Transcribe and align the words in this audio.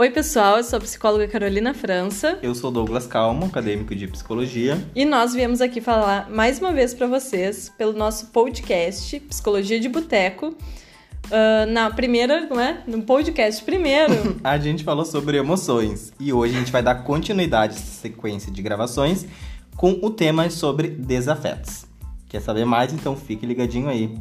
Oi, 0.00 0.10
pessoal, 0.10 0.58
eu 0.58 0.62
sou 0.62 0.76
a 0.76 0.80
psicóloga 0.80 1.26
Carolina 1.26 1.74
França. 1.74 2.38
Eu 2.40 2.54
sou 2.54 2.70
Douglas 2.70 3.04
Calmo, 3.04 3.46
acadêmico 3.46 3.96
de 3.96 4.06
psicologia. 4.06 4.80
E 4.94 5.04
nós 5.04 5.34
viemos 5.34 5.60
aqui 5.60 5.80
falar 5.80 6.30
mais 6.30 6.60
uma 6.60 6.72
vez 6.72 6.94
para 6.94 7.08
vocês 7.08 7.68
pelo 7.76 7.92
nosso 7.92 8.26
podcast 8.26 9.18
Psicologia 9.18 9.80
de 9.80 9.88
Boteco. 9.88 10.50
Uh, 11.26 11.68
na 11.72 11.90
primeira, 11.90 12.46
não 12.48 12.60
é? 12.60 12.80
No 12.86 13.02
podcast 13.02 13.64
primeiro. 13.64 14.38
a 14.44 14.56
gente 14.56 14.84
falou 14.84 15.04
sobre 15.04 15.36
emoções 15.36 16.12
e 16.20 16.32
hoje 16.32 16.54
a 16.54 16.58
gente 16.60 16.70
vai 16.70 16.80
dar 16.80 17.02
continuidade 17.02 17.74
essa 17.74 18.00
sequência 18.00 18.52
de 18.52 18.62
gravações 18.62 19.26
com 19.76 19.98
o 20.00 20.10
tema 20.10 20.48
sobre 20.48 20.90
desafetos. 20.90 21.86
Quer 22.28 22.40
saber 22.40 22.64
mais? 22.64 22.92
Então 22.92 23.16
fique 23.16 23.44
ligadinho 23.44 23.88
aí. 23.88 24.16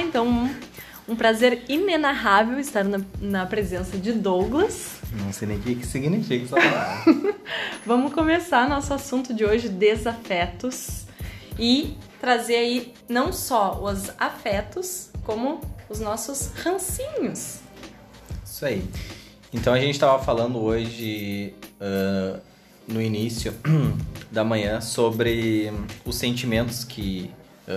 Então 0.00 0.50
um, 1.08 1.16
prazer 1.16 1.64
inenarrável 1.68 2.58
estar 2.58 2.84
na, 2.84 3.00
na, 3.20 3.46
presença 3.46 3.96
de 3.98 4.12
Douglas. 4.12 4.96
Não 5.12 5.32
sei 5.32 5.48
nem 5.48 5.58
o 5.58 5.60
que, 5.60 5.74
que 5.76 5.86
significa 5.86 6.44
essa 6.44 6.56
palavra. 6.56 7.34
Vamos 7.84 8.12
começar 8.12 8.68
nosso 8.68 8.94
assunto 8.94 9.34
de 9.34 9.44
hoje, 9.44 9.68
desafetos, 9.68 11.06
e 11.58 11.96
trazer 12.20 12.56
aí 12.56 12.94
não 13.08 13.32
só 13.32 13.82
os 13.82 14.10
afetos, 14.18 15.10
como 15.24 15.60
os 15.88 16.00
nossos 16.00 16.50
rancinhos. 16.62 17.60
Isso 18.44 18.64
aí. 18.64 18.84
Então 19.52 19.72
a 19.72 19.78
gente 19.78 19.92
estava 19.92 20.22
falando 20.22 20.58
hoje, 20.58 21.54
uh, 21.80 22.40
no 22.88 23.00
início 23.00 23.54
da 24.32 24.42
manhã, 24.42 24.80
sobre 24.80 25.72
os 26.04 26.16
sentimentos 26.16 26.82
que 26.82 27.30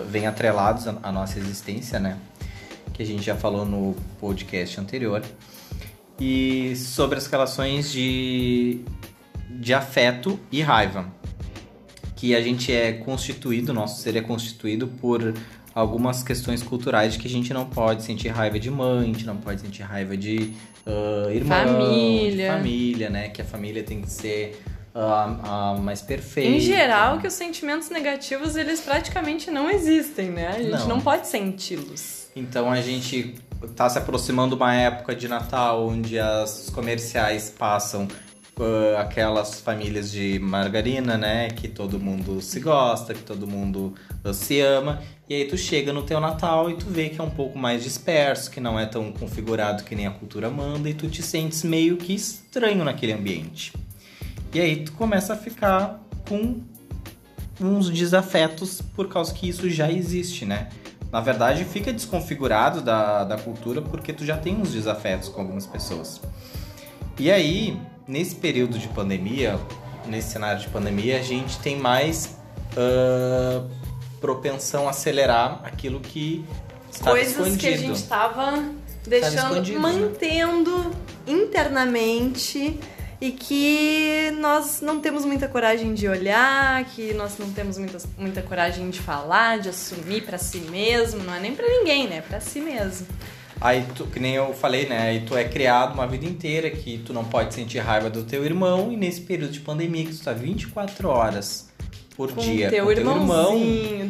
vêm 0.10 0.28
atrelados 0.28 0.88
à 0.88 1.12
nossa 1.12 1.40
existência, 1.40 2.00
né? 2.00 2.18
Que 2.94 3.04
a 3.04 3.06
gente 3.06 3.24
já 3.24 3.36
falou 3.36 3.66
no 3.66 3.96
podcast 4.20 4.80
anterior. 4.80 5.24
E 6.20 6.76
sobre 6.76 7.18
as 7.18 7.28
relações 7.28 7.92
de, 7.92 8.82
de 9.50 9.74
afeto 9.74 10.40
e 10.52 10.62
raiva. 10.62 11.06
Que 12.16 12.36
a 12.36 12.42
gente 12.42 12.72
é 12.74 12.94
constituído, 12.94 13.74
nosso 13.74 14.02
ser 14.02 14.16
é 14.16 14.22
constituído 14.22 14.88
por 14.88 15.34
algumas 15.76 16.24
questões 16.24 16.64
culturais 16.64 17.14
de 17.14 17.20
que 17.20 17.28
a 17.28 17.30
gente 17.30 17.54
não 17.54 17.66
pode 17.66 18.02
sentir 18.02 18.30
raiva 18.30 18.60
de 18.60 18.72
mãe, 18.72 19.02
a 19.02 19.06
gente 19.06 19.26
não 19.28 19.38
pode 19.38 19.62
sentir 19.62 19.84
raiva 19.84 20.18
de 20.18 20.54
uh, 20.88 21.30
irmão, 21.30 21.56
família. 21.56 22.50
de 22.50 22.58
família, 22.58 23.10
né? 23.12 23.30
Que 23.30 23.44
a 23.44 23.46
família 23.46 23.84
tem 23.84 24.02
que 24.02 24.10
ser 24.10 24.60
uh, 24.98 25.80
mais 25.82 26.02
perfeita. 26.02 26.50
Em 26.50 26.60
geral, 26.60 27.20
que 27.20 27.28
os 27.28 27.34
sentimentos 27.34 27.90
negativos, 27.90 28.56
eles 28.56 28.82
praticamente 28.82 29.52
não 29.52 29.70
existem, 29.70 30.32
né? 30.32 30.48
A 30.48 30.62
gente 30.62 30.72
não, 30.72 30.88
não 30.88 31.02
pode 31.02 31.28
senti-los. 31.28 32.28
Então 32.36 32.72
a 32.72 32.82
gente 32.82 33.36
tá 33.76 33.90
se 33.90 33.98
aproximando 33.98 34.56
uma 34.56 34.74
época 34.74 35.16
de 35.16 35.28
Natal 35.28 35.88
onde 35.88 36.20
as 36.20 36.70
comerciais 36.70 37.50
passam 37.50 38.08
uh, 38.60 38.98
aquelas 39.00 39.60
famílias 39.60 40.12
de 40.12 40.40
margarina, 40.40 41.18
né? 41.18 41.50
Que 41.50 41.68
todo 41.68 42.00
mundo 42.00 42.42
se 42.42 42.60
gosta, 42.60 43.14
que 43.14 43.24
todo 43.24 43.48
mundo 43.48 43.94
uh, 44.24 44.34
se 44.34 44.60
ama. 44.62 45.02
E 45.30 45.36
aí 45.36 45.46
tu 45.46 45.58
chega 45.58 45.92
no 45.92 46.04
teu 46.04 46.20
Natal 46.20 46.70
e 46.70 46.76
tu 46.76 46.86
vê 46.86 47.10
que 47.10 47.20
é 47.20 47.24
um 47.24 47.30
pouco 47.30 47.58
mais 47.58 47.84
disperso, 47.84 48.50
que 48.50 48.62
não 48.62 48.80
é 48.80 48.86
tão 48.86 49.12
configurado 49.12 49.84
que 49.84 49.94
nem 49.94 50.08
a 50.08 50.12
cultura 50.12 50.50
manda, 50.50 50.90
e 50.90 50.94
tu 50.94 51.10
te 51.10 51.22
sentes 51.22 51.64
meio 51.64 51.98
que 51.98 52.16
estranho 52.16 52.84
naquele 52.86 53.12
ambiente. 53.12 53.74
E 54.54 54.60
aí 54.60 54.84
tu 54.84 54.92
começa 54.94 55.34
a 55.34 55.38
ficar 55.38 56.00
com 56.28 56.62
uns 57.60 57.90
desafetos 57.90 58.82
por 58.82 59.08
causa 59.08 59.34
que 59.34 59.50
isso 59.50 59.70
já 59.70 59.92
existe, 59.92 60.46
né? 60.46 60.70
Na 61.12 61.22
verdade, 61.22 61.64
fica 61.64 61.92
desconfigurado 61.94 62.82
da, 62.82 63.24
da 63.24 63.38
cultura 63.38 63.82
porque 63.82 64.12
tu 64.12 64.26
já 64.26 64.38
tem 64.38 64.56
uns 64.56 64.72
desafetos 64.72 65.30
com 65.30 65.42
algumas 65.42 65.66
pessoas. 65.66 66.22
E 67.18 67.32
aí, 67.32 67.80
nesse 68.08 68.36
período 68.36 68.78
de 68.78 68.88
pandemia, 68.90 69.60
nesse 70.06 70.32
cenário 70.32 70.60
de 70.62 70.68
pandemia, 70.68 71.18
a 71.18 71.24
gente 71.24 71.58
tem 71.60 71.78
mais 71.78 72.38
uh, 72.74 73.70
propensão 74.20 74.88
a 74.88 74.92
acelerar 74.92 75.62
aquilo 75.64 76.00
que 76.00 76.46
estava 76.92 77.12
Coisas 77.12 77.34
escondido. 77.34 77.58
que 77.58 77.68
a 77.68 77.78
gente 77.78 77.96
estava 77.96 78.64
deixando, 79.08 79.62
né? 79.62 79.80
mantendo 79.80 80.92
internamente 81.26 82.80
e 83.20 83.32
que 83.32 84.32
nós 84.40 84.82
não 84.82 85.00
temos 85.00 85.26
muita 85.26 85.48
coragem 85.48 85.94
de 85.94 86.08
olhar, 86.08 86.86
que 86.86 87.14
nós 87.14 87.38
não 87.38 87.52
temos 87.52 87.78
muita, 87.78 87.98
muita 88.18 88.42
coragem 88.42 88.90
de 88.90 89.00
falar, 89.00 89.60
de 89.60 89.70
assumir 89.70 90.24
para 90.24 90.38
si 90.38 90.60
mesmo, 90.60 91.24
não 91.24 91.34
é 91.34 91.40
nem 91.40 91.56
para 91.56 91.68
ninguém, 91.68 92.08
né? 92.08 92.22
Para 92.22 92.40
si 92.40 92.62
mesmo. 92.62 93.08
Aí 93.60 93.84
tu, 93.96 94.06
que 94.06 94.20
nem 94.20 94.36
eu 94.36 94.54
falei, 94.54 94.88
né? 94.88 95.02
Aí 95.02 95.22
tu 95.22 95.36
é 95.36 95.44
criado 95.44 95.96
uma 95.96 96.06
vida 96.06 96.26
inteira 96.26 96.70
que 96.70 97.00
tu 97.00 97.12
não 97.12 97.26
pode 97.26 97.56
sentir 97.56 97.80
raiva 97.80 98.08
do 98.08 98.24
teu 98.24 98.46
irmão 98.46 98.92
e 98.92 98.98
nesse 98.98 99.22
período 99.22 99.52
de 99.52 99.62
pandemia 99.62 100.06
que 100.06 100.16
tu 100.16 100.24
tá 100.24 100.34
24 100.34 101.10
horas 101.10 101.68
por 102.16 102.32
com 102.32 102.42
dia 102.42 102.70
teu 102.70 102.86
com 102.86 102.94
teu 102.94 103.00
irmão, 103.00 103.60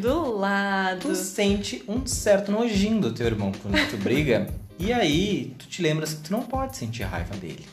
do 0.01 0.37
lado. 0.37 0.99
tu 1.01 1.15
sente 1.15 1.83
um 1.87 2.05
certo 2.05 2.51
nojinho 2.51 2.99
do 2.99 3.13
teu 3.13 3.25
irmão 3.25 3.51
quando 3.61 3.89
tu 3.89 3.97
briga. 3.97 4.47
e 4.77 4.91
aí 4.91 5.53
tu 5.57 5.67
te 5.67 5.81
lembras 5.81 6.13
que 6.13 6.23
tu 6.23 6.31
não 6.31 6.41
pode 6.41 6.75
sentir 6.75 7.03
raiva 7.03 7.35
dele. 7.35 7.65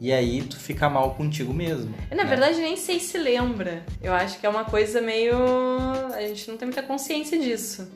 E 0.00 0.12
aí 0.12 0.42
tu 0.42 0.56
fica 0.58 0.88
mal 0.88 1.14
contigo 1.14 1.52
mesmo. 1.52 1.92
Eu, 2.10 2.16
na 2.16 2.22
né? 2.24 2.28
verdade, 2.30 2.58
nem 2.60 2.76
sei 2.76 3.00
se 3.00 3.18
lembra. 3.18 3.82
Eu 4.00 4.12
acho 4.14 4.38
que 4.38 4.46
é 4.46 4.48
uma 4.48 4.64
coisa 4.64 5.00
meio. 5.00 5.34
A 6.14 6.20
gente 6.20 6.48
não 6.48 6.56
tem 6.56 6.66
muita 6.66 6.82
consciência 6.82 7.38
disso. 7.38 7.88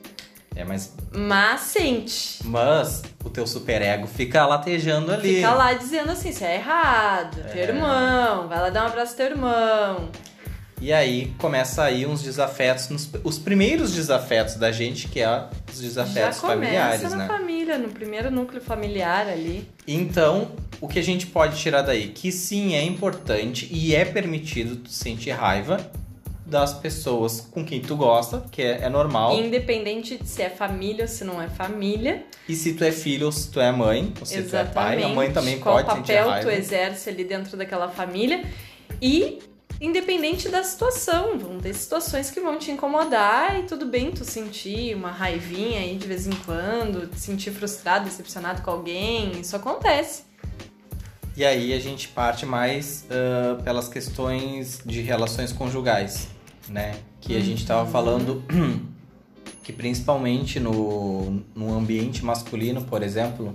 É, 0.55 0.63
mas. 0.63 0.93
Mas 1.11 1.61
sente. 1.61 2.39
Mas 2.43 3.01
o 3.23 3.29
teu 3.29 3.47
superego 3.47 4.05
fica 4.05 4.45
latejando 4.45 5.11
ali. 5.11 5.35
Fica 5.37 5.53
lá 5.53 5.73
dizendo 5.73 6.11
assim: 6.11 6.29
isso 6.29 6.43
é 6.43 6.55
errado. 6.55 7.41
Teu 7.51 7.61
É. 7.61 7.67
irmão, 7.67 8.47
vai 8.47 8.59
lá 8.59 8.69
dar 8.69 8.83
um 8.83 8.87
abraço 8.87 9.11
ao 9.13 9.17
teu 9.17 9.25
irmão. 9.27 10.09
E 10.83 10.91
aí 10.91 11.31
começa 11.37 11.81
aí 11.81 12.05
uns 12.05 12.21
desafetos, 12.21 12.89
nos- 12.89 13.09
os 13.23 13.39
primeiros 13.39 13.93
desafetos 13.93 14.55
da 14.55 14.69
gente, 14.69 15.07
que 15.07 15.21
é 15.21 15.45
os 15.71 15.79
desafetos 15.79 16.35
Já 16.35 16.41
começa 16.41 16.47
familiares, 16.47 17.01
na 17.11 17.15
né? 17.15 17.27
família, 17.27 17.77
no 17.77 17.87
primeiro 17.87 18.29
núcleo 18.29 18.61
familiar 18.61 19.29
ali. 19.29 19.65
Então, 19.87 20.51
o 20.81 20.87
que 20.89 20.99
a 20.99 21.01
gente 21.01 21.25
pode 21.27 21.57
tirar 21.57 21.83
daí? 21.83 22.09
Que 22.09 22.33
sim, 22.33 22.75
é 22.75 22.83
importante 22.83 23.65
e 23.71 23.95
é 23.95 24.03
permitido 24.03 24.75
tu 24.75 24.89
sentir 24.89 25.29
raiva 25.31 25.79
das 26.45 26.73
pessoas 26.73 27.39
com 27.39 27.63
quem 27.63 27.79
tu 27.79 27.95
gosta, 27.95 28.43
que 28.51 28.61
é, 28.61 28.81
é 28.81 28.89
normal. 28.89 29.37
Independente 29.37 30.17
de 30.17 30.27
se 30.27 30.41
é 30.41 30.49
família 30.49 31.03
ou 31.05 31.07
se 31.07 31.23
não 31.23 31.41
é 31.41 31.47
família. 31.47 32.25
E 32.49 32.55
se 32.57 32.73
tu 32.73 32.83
é 32.83 32.91
filho 32.91 33.27
ou 33.27 33.31
se 33.31 33.49
tu 33.49 33.61
é 33.61 33.71
mãe, 33.71 34.11
ou 34.19 34.25
se 34.25 34.43
tu 34.43 34.53
é 34.57 34.65
pai, 34.65 35.01
a 35.01 35.07
mãe 35.07 35.31
também 35.31 35.61
Qual 35.61 35.75
pode 35.77 35.87
sentir 35.95 36.11
papel 36.15 36.29
raiva. 36.29 36.49
tu 36.49 36.53
exerce 36.53 37.09
ali 37.09 37.23
dentro 37.23 37.55
daquela 37.55 37.87
família. 37.87 38.43
E 39.01 39.39
independente 39.83 40.47
da 40.47 40.63
situação, 40.63 41.37
vão 41.37 41.59
ter 41.59 41.73
situações 41.73 42.31
que 42.31 42.39
vão 42.39 42.57
te 42.57 42.71
incomodar 42.71 43.59
e 43.59 43.63
tudo 43.63 43.85
bem 43.85 44.11
tu 44.11 44.23
sentir 44.23 44.95
uma 44.95 45.11
raivinha 45.11 45.79
aí 45.81 45.97
de 45.97 46.07
vez 46.07 46.25
em 46.25 46.31
quando, 46.45 47.07
te 47.07 47.19
sentir 47.19 47.51
frustrado, 47.51 48.05
decepcionado 48.05 48.61
com 48.61 48.71
alguém, 48.71 49.39
isso 49.41 49.55
acontece. 49.55 50.23
E 51.35 51.43
aí 51.43 51.73
a 51.73 51.79
gente 51.79 52.07
parte 52.07 52.45
mais 52.45 53.05
ah, 53.09 53.61
pelas 53.61 53.89
questões 53.89 54.79
de 54.85 55.01
relações 55.01 55.51
conjugais, 55.51 56.29
né? 56.69 56.95
Que 57.19 57.35
a 57.35 57.41
gente 57.41 57.61
Uhum. 57.61 57.67
tava 57.67 57.91
falando 57.91 58.41
que 59.63 59.73
principalmente 59.73 60.59
no, 60.61 61.41
no 61.53 61.73
ambiente 61.77 62.23
masculino, 62.23 62.83
por 62.83 63.03
exemplo, 63.03 63.53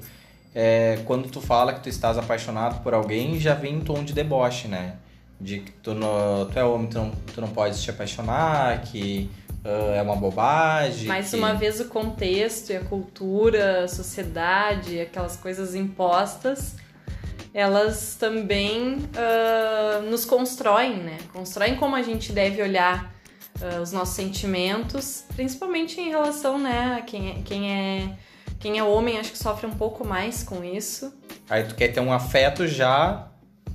é, 0.55 1.01
quando 1.07 1.31
tu 1.31 1.41
fala 1.41 1.73
que 1.73 1.81
tu 1.83 1.89
estás 1.89 2.19
apaixonado 2.19 2.83
por 2.83 2.93
alguém, 2.93 3.39
já 3.41 3.55
vem 3.55 3.77
um 3.77 3.81
tom 3.81 4.03
de 4.05 4.13
deboche, 4.13 4.69
né? 4.69 4.97
De 5.41 5.61
que 5.61 5.71
tu, 5.71 5.95
no, 5.95 6.47
tu 6.47 6.59
é 6.59 6.65
homem, 6.65 6.89
tu 6.89 6.99
não, 6.99 7.11
tu 7.35 7.41
não 7.41 7.49
pode 7.49 7.81
te 7.81 7.91
apaixonar, 7.91 8.83
que 8.83 9.31
ah, 9.65 9.97
é 9.97 10.03
uma 10.03 10.17
bobagem. 10.17 11.07
Mais 11.07 11.31
que... 11.31 11.37
uma 11.37 11.55
vez 11.55 11.81
o 11.81 11.87
contexto 11.87 12.71
e 12.71 12.77
a 12.77 12.81
cultura, 12.81 13.85
a 13.85 13.89
sociedade, 13.89 15.01
aquelas 15.01 15.37
coisas 15.37 15.75
impostas, 15.75 16.77
elas 17.53 18.17
também 18.19 18.99
ah, 19.17 20.01
nos 20.01 20.25
constroem, 20.25 20.97
né? 20.97 21.19
Constroem 21.33 21.77
como 21.77 21.95
a 21.95 22.03
gente 22.03 22.33
deve 22.33 22.63
olhar 22.63 23.13
ah, 23.61 23.81
os 23.81 23.93
nossos 23.93 24.15
sentimentos, 24.15 25.25
principalmente 25.35 26.01
em 26.01 26.09
relação, 26.09 26.59
né, 26.59 26.97
a 26.99 27.03
quem 27.03 27.31
é, 27.31 27.43
quem 27.45 27.73
é 27.73 28.11
quem 28.61 28.77
é 28.77 28.83
homem 28.83 29.19
acho 29.19 29.31
que 29.31 29.39
sofre 29.39 29.69
um 29.69 29.75
pouco 29.75 30.05
mais 30.05 30.43
com 30.43 30.65
isso. 30.65 31.17
Aí 31.49 31.63
tu 31.63 31.77
quer 31.77 31.89
ter 31.89 32.01
um 32.01 32.13
afeto 32.13 32.67
já 32.67 33.29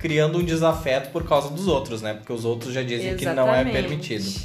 criando 0.04 0.36
um 0.36 0.44
desafeto 0.44 1.08
por 1.08 1.26
causa 1.26 1.48
dos 1.48 1.66
outros, 1.66 2.02
né? 2.02 2.12
Porque 2.12 2.30
os 2.30 2.44
outros 2.44 2.74
já 2.74 2.82
dizem 2.82 3.16
que 3.16 3.24
não 3.24 3.48
é 3.48 3.62
Exatamente. 3.62 3.72
permitido. 3.72 4.40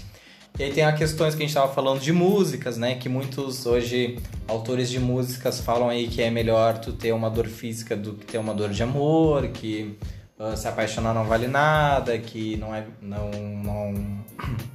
E 0.58 0.64
aí 0.64 0.72
tem 0.72 0.86
as 0.86 0.98
questões 0.98 1.36
que 1.36 1.44
a 1.44 1.46
gente 1.46 1.50
estava 1.50 1.74
falando 1.74 2.00
de 2.00 2.14
músicas, 2.14 2.78
né? 2.78 2.96
Que 2.96 3.10
muitos 3.10 3.66
hoje 3.66 4.18
autores 4.48 4.90
de 4.90 5.02
músicas 5.02 5.60
falam 5.60 5.90
aí 5.90 6.08
que 6.08 6.22
é 6.22 6.32
melhor 6.32 6.78
tu 6.78 6.94
ter 6.94 7.12
uma 7.12 7.30
dor 7.30 7.46
física 7.48 7.94
do 7.98 8.14
que 8.14 8.26
ter 8.26 8.38
uma 8.38 8.54
dor 8.54 8.70
de 8.70 8.82
amor, 8.82 9.50
que 9.50 9.98
uh, 10.40 10.56
se 10.56 10.66
apaixonar 10.66 11.14
não 11.14 11.26
vale 11.26 11.50
nada, 11.50 12.18
que 12.18 12.56
não 12.56 12.74
é. 12.74 12.86
não. 13.02 13.30
não... 13.30 14.26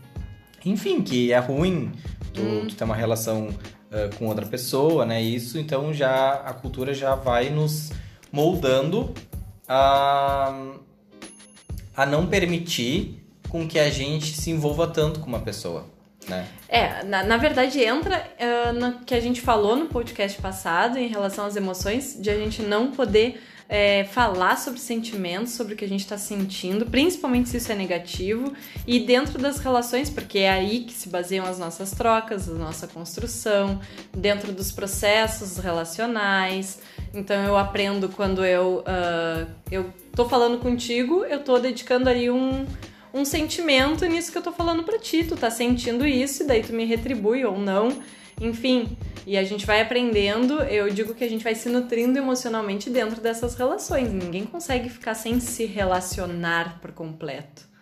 Enfim, 0.66 1.00
que 1.00 1.32
é 1.32 1.38
ruim 1.38 1.92
tu, 2.34 2.42
hum. 2.42 2.66
tu 2.68 2.74
ter 2.74 2.84
uma 2.84 2.94
relação 2.94 3.46
uh, 3.46 4.14
com 4.18 4.26
outra 4.26 4.44
pessoa, 4.44 5.06
né? 5.06 5.22
Isso, 5.22 5.58
então 5.58 5.94
já 5.94 6.34
a 6.44 6.52
cultura 6.52 6.92
já 6.92 7.14
vai 7.14 7.48
nos 7.48 7.90
moldando 8.30 9.14
a, 9.68 10.74
a 11.96 12.06
não 12.06 12.26
permitir 12.26 13.24
com 13.48 13.66
que 13.68 13.78
a 13.78 13.90
gente 13.90 14.36
se 14.36 14.50
envolva 14.50 14.86
tanto 14.86 15.20
com 15.20 15.26
uma 15.26 15.40
pessoa. 15.40 15.86
Né? 16.28 16.46
É, 16.68 17.04
na, 17.04 17.22
na 17.22 17.36
verdade 17.36 17.82
entra 17.82 18.26
uh, 18.40 18.72
no 18.72 19.00
que 19.00 19.14
a 19.14 19.20
gente 19.20 19.40
falou 19.40 19.76
no 19.76 19.86
podcast 19.86 20.40
passado 20.40 20.98
em 20.98 21.06
relação 21.06 21.44
às 21.44 21.54
emoções, 21.54 22.18
de 22.18 22.30
a 22.30 22.36
gente 22.36 22.62
não 22.62 22.90
poder 22.90 23.40
é, 23.68 24.04
falar 24.04 24.56
sobre 24.56 24.78
sentimentos, 24.80 25.52
sobre 25.52 25.74
o 25.74 25.76
que 25.76 25.84
a 25.84 25.88
gente 25.88 26.00
está 26.00 26.18
sentindo, 26.18 26.86
principalmente 26.86 27.48
se 27.48 27.56
isso 27.56 27.72
é 27.72 27.74
negativo, 27.74 28.52
e 28.86 29.00
dentro 29.00 29.38
das 29.38 29.58
relações, 29.58 30.10
porque 30.10 30.40
é 30.40 30.50
aí 30.50 30.80
que 30.84 30.92
se 30.92 31.08
baseiam 31.08 31.46
as 31.46 31.58
nossas 31.58 31.92
trocas, 31.92 32.48
a 32.48 32.54
nossa 32.54 32.86
construção, 32.86 33.80
dentro 34.16 34.52
dos 34.52 34.70
processos 34.70 35.58
relacionais. 35.58 36.80
Então 37.12 37.42
eu 37.44 37.56
aprendo 37.56 38.08
quando 38.08 38.44
eu, 38.44 38.84
uh, 38.86 39.50
eu 39.70 39.92
tô 40.14 40.28
falando 40.28 40.58
contigo, 40.58 41.24
eu 41.24 41.40
tô 41.40 41.58
dedicando 41.58 42.08
aí 42.08 42.30
um 42.30 42.66
um 43.14 43.24
sentimento 43.24 44.04
nisso 44.06 44.32
que 44.32 44.38
eu 44.38 44.42
tô 44.42 44.50
falando 44.50 44.82
pra 44.82 44.98
ti. 44.98 45.22
Tu 45.22 45.36
tá 45.36 45.48
sentindo 45.48 46.04
isso 46.04 46.42
e 46.42 46.46
daí 46.46 46.64
tu 46.64 46.72
me 46.72 46.84
retribui 46.84 47.44
ou 47.44 47.56
não. 47.56 47.96
Enfim, 48.40 48.96
e 49.26 49.36
a 49.36 49.44
gente 49.44 49.64
vai 49.66 49.80
aprendendo. 49.80 50.62
Eu 50.62 50.90
digo 50.90 51.14
que 51.14 51.24
a 51.24 51.28
gente 51.28 51.44
vai 51.44 51.54
se 51.54 51.68
nutrindo 51.68 52.18
emocionalmente 52.18 52.90
dentro 52.90 53.20
dessas 53.20 53.54
relações. 53.54 54.12
Ninguém 54.12 54.44
consegue 54.44 54.88
ficar 54.88 55.14
sem 55.14 55.40
se 55.40 55.64
relacionar 55.64 56.80
por 56.80 56.92
completo. 56.92 57.73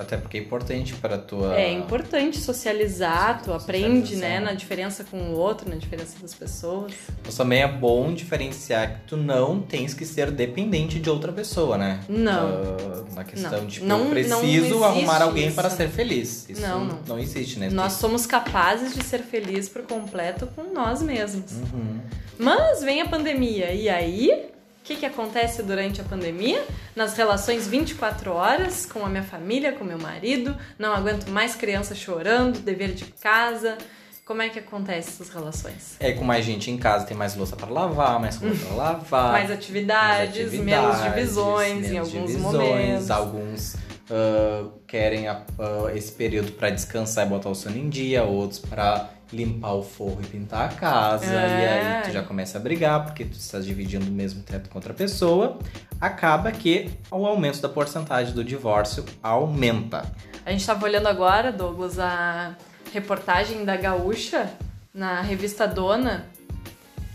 Até 0.00 0.16
porque 0.16 0.38
é 0.38 0.40
importante 0.40 0.94
para 0.94 1.18
tua. 1.18 1.54
É 1.60 1.70
importante 1.70 2.38
socializar, 2.38 3.42
tu 3.42 3.52
aprende, 3.52 4.16
né, 4.16 4.40
na 4.40 4.54
diferença 4.54 5.04
com 5.04 5.18
o 5.18 5.32
outro, 5.36 5.68
na 5.68 5.76
diferença 5.76 6.16
das 6.22 6.32
pessoas. 6.32 6.94
Mas 7.22 7.36
também 7.36 7.60
é 7.60 7.68
bom 7.68 8.14
diferenciar 8.14 8.94
que 8.94 9.00
tu 9.08 9.16
não 9.18 9.60
tens 9.60 9.92
que 9.92 10.06
ser 10.06 10.30
dependente 10.30 10.98
de 10.98 11.10
outra 11.10 11.30
pessoa, 11.32 11.76
né? 11.76 12.00
Não. 12.08 12.48
Uh, 12.48 13.14
na 13.14 13.24
questão 13.24 13.50
não. 13.50 13.66
de 13.66 13.74
tipo, 13.74 13.86
não, 13.86 14.04
eu 14.04 14.10
preciso 14.10 14.78
não 14.78 14.84
arrumar 14.84 15.20
alguém 15.20 15.48
isso. 15.48 15.56
para 15.56 15.68
ser 15.68 15.90
feliz. 15.90 16.48
Isso 16.48 16.62
não, 16.62 16.82
não. 16.82 16.98
não 17.06 17.18
existe, 17.18 17.58
né? 17.58 17.68
Nós 17.68 17.92
somos 17.92 18.24
capazes 18.24 18.94
de 18.94 19.04
ser 19.04 19.20
felizes 19.20 19.68
por 19.68 19.82
completo 19.82 20.46
com 20.56 20.72
nós 20.72 21.02
mesmos. 21.02 21.52
Uhum. 21.52 22.00
Mas 22.38 22.82
vem 22.82 23.02
a 23.02 23.06
pandemia 23.06 23.74
e 23.74 23.86
aí 23.86 24.50
o 24.80 24.82
que, 24.82 24.96
que 24.96 25.06
acontece 25.06 25.62
durante 25.62 26.00
a 26.00 26.04
pandemia? 26.04 26.64
Nas 26.96 27.14
relações 27.14 27.68
24 27.68 28.32
horas 28.32 28.86
com 28.86 29.04
a 29.04 29.08
minha 29.08 29.22
família, 29.22 29.72
com 29.72 29.84
meu 29.84 29.98
marido, 29.98 30.56
não 30.78 30.94
aguento 30.94 31.28
mais 31.28 31.54
criança 31.54 31.94
chorando, 31.94 32.58
dever 32.60 32.94
de 32.94 33.04
casa. 33.04 33.76
Como 34.24 34.40
é 34.40 34.48
que 34.48 34.58
acontece 34.58 35.10
essas 35.10 35.28
relações? 35.28 35.96
É, 36.00 36.12
com 36.12 36.24
mais 36.24 36.44
gente 36.44 36.70
em 36.70 36.78
casa 36.78 37.04
tem 37.04 37.16
mais 37.16 37.36
louça 37.36 37.56
para 37.56 37.68
lavar, 37.68 38.18
mais 38.18 38.36
roupa 38.36 38.56
para 38.56 38.74
lavar. 38.74 39.32
mais, 39.32 39.50
atividades, 39.50 40.36
mais 40.36 40.48
atividades, 40.48 41.00
menos 41.00 41.02
divisões 41.02 41.74
menos 41.74 41.90
em 41.90 41.98
alguns 41.98 42.30
divisões, 42.30 42.42
momentos. 42.52 43.10
Alguns 43.10 43.74
uh, 43.74 44.72
querem 44.86 45.28
uh, 45.28 45.88
esse 45.94 46.12
período 46.12 46.52
para 46.52 46.70
descansar 46.70 47.26
e 47.26 47.28
botar 47.28 47.50
o 47.50 47.54
sono 47.54 47.76
em 47.76 47.88
dia, 47.88 48.24
outros 48.24 48.60
para 48.60 49.10
limpar 49.32 49.74
o 49.74 49.82
forro 49.82 50.20
e 50.22 50.26
pintar 50.26 50.68
a 50.70 50.72
casa. 50.72 51.32
É. 51.32 51.36
E 51.36 51.68
aí 51.68 52.02
tu 52.04 52.12
já 52.12 52.22
começa 52.22 52.58
a 52.58 52.60
brigar 52.60 53.04
porque 53.04 53.24
tu 53.24 53.34
estás 53.34 53.64
dividindo 53.64 54.06
o 54.06 54.12
mesmo 54.12 54.42
teto 54.42 54.68
com 54.68 54.78
outra 54.78 54.92
pessoa. 54.92 55.58
Acaba 56.00 56.50
que 56.50 56.90
o 57.10 57.26
aumento 57.26 57.60
da 57.60 57.68
porcentagem 57.68 58.34
do 58.34 58.42
divórcio 58.42 59.04
aumenta. 59.22 60.10
A 60.44 60.50
gente 60.50 60.60
estava 60.60 60.84
olhando 60.84 61.06
agora, 61.06 61.52
Douglas, 61.52 61.98
a 61.98 62.56
reportagem 62.92 63.64
da 63.64 63.76
Gaúcha 63.76 64.50
na 64.92 65.20
revista 65.20 65.66
Dona 65.66 66.26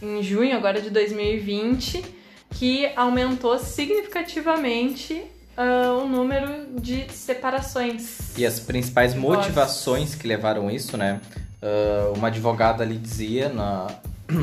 em 0.02 0.22
junho 0.24 0.56
agora 0.56 0.82
de 0.82 0.90
2020 0.90 2.04
que 2.52 2.90
aumentou 2.96 3.58
significativamente 3.60 5.22
uh, 5.58 6.04
o 6.04 6.08
número 6.08 6.80
de 6.80 7.12
separações. 7.12 8.38
E 8.38 8.46
as 8.46 8.60
principais 8.60 9.14
motivações 9.14 10.16
que 10.16 10.28
levaram 10.28 10.72
isso, 10.72 10.96
né? 10.96 11.20
Uh, 11.66 12.16
uma 12.16 12.28
advogada 12.28 12.84
ali 12.84 12.96
dizia 12.96 13.50
na, 13.50 13.88